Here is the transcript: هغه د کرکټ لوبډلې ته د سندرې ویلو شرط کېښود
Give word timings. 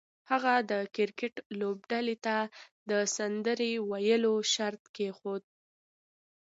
هغه 0.31 0.53
د 0.71 0.73
کرکټ 0.95 1.35
لوبډلې 1.59 2.15
ته 2.25 2.35
د 2.89 2.91
سندرې 3.15 3.71
ویلو 3.89 4.35
شرط 4.53 4.83
کېښود 4.95 5.43